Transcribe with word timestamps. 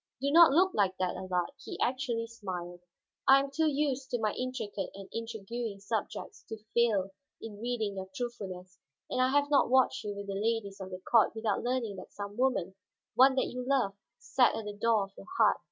Do 0.19 0.31
not 0.31 0.51
look 0.51 0.73
like 0.73 0.97
that, 0.97 1.15
Allard;" 1.15 1.51
he 1.63 1.79
actually 1.79 2.25
smiled. 2.25 2.79
"I 3.27 3.39
am 3.39 3.51
too 3.51 3.67
used 3.67 4.09
to 4.09 4.19
my 4.19 4.33
intricate 4.33 4.89
and 4.95 5.07
intriguing 5.13 5.79
subjects 5.79 6.43
to 6.49 6.57
fail 6.73 7.11
in 7.39 7.61
reading 7.61 7.97
your 7.97 8.09
truthfulness. 8.15 8.79
And 9.11 9.21
I 9.21 9.29
have 9.29 9.51
not 9.51 9.69
watched 9.69 10.03
you 10.03 10.15
with 10.15 10.25
the 10.25 10.33
ladies 10.33 10.81
of 10.81 10.89
the 10.89 10.97
court 10.97 11.35
without 11.35 11.61
learning 11.61 11.97
that 11.97 12.13
some 12.13 12.35
woman, 12.35 12.73
one 13.13 13.35
that 13.35 13.51
you 13.51 13.63
loved, 13.63 13.99
sat 14.17 14.55
at 14.55 14.65
the 14.65 14.73
door 14.73 15.03
of 15.03 15.11
your 15.15 15.27
heart." 15.37 15.57